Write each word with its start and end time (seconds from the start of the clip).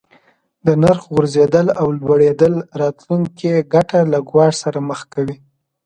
د 0.65 0.67
نرخ 0.81 1.01
غورځیدل 1.13 1.67
او 1.79 1.87
لوړیدل 1.99 2.53
راتلونکې 2.81 3.51
ګټه 3.73 3.99
له 4.11 4.19
ګواښ 4.29 4.53
سره 4.63 4.79
مخ 4.89 4.99
کوي. 5.13 5.37